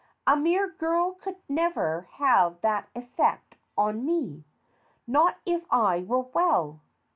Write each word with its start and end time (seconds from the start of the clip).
A 0.25 0.35
mere 0.35 0.67
girl 0.67 1.11
could 1.13 1.35
never 1.47 2.07
have 2.13 2.59
that 2.61 2.89
effect 2.95 3.55
on 3.77 4.03
me: 4.03 4.43
not 5.05 5.37
if 5.45 5.61
I 5.71 5.99
were 5.99 6.21
well. 6.33 6.79